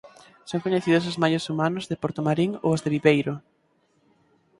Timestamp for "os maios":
1.11-1.47